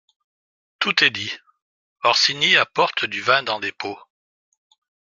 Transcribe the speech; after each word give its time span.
Tout 0.79 1.03
est 1.03 1.11
dit.— 1.11 1.31
Orsini 2.03 2.57
apporte 2.57 3.05
du 3.05 3.21
vin 3.21 3.43
dans 3.43 3.59
des 3.59 3.71
pots. 3.71 3.99